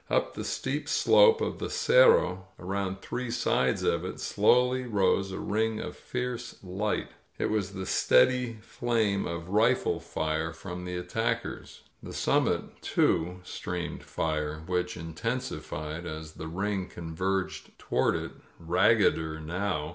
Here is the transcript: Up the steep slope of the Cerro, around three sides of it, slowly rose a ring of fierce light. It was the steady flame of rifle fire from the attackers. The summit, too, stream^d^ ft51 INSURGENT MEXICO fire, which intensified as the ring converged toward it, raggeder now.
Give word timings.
Up 0.09 0.33
the 0.33 0.43
steep 0.43 0.89
slope 0.89 1.41
of 1.41 1.59
the 1.59 1.69
Cerro, 1.69 2.47
around 2.57 3.03
three 3.03 3.29
sides 3.29 3.83
of 3.83 4.03
it, 4.03 4.19
slowly 4.19 4.81
rose 4.85 5.31
a 5.31 5.37
ring 5.37 5.79
of 5.79 5.95
fierce 5.95 6.55
light. 6.63 7.09
It 7.37 7.51
was 7.51 7.73
the 7.73 7.85
steady 7.85 8.57
flame 8.63 9.27
of 9.27 9.49
rifle 9.49 9.99
fire 9.99 10.53
from 10.53 10.85
the 10.85 10.95
attackers. 10.97 11.81
The 12.01 12.13
summit, 12.13 12.81
too, 12.81 13.41
stream^d^ 13.45 13.99
ft51 13.99 13.99
INSURGENT 13.99 13.99
MEXICO 13.99 14.07
fire, 14.07 14.59
which 14.65 14.97
intensified 14.97 16.07
as 16.07 16.31
the 16.31 16.47
ring 16.47 16.87
converged 16.87 17.77
toward 17.77 18.15
it, 18.15 18.31
raggeder 18.59 19.39
now. 19.39 19.89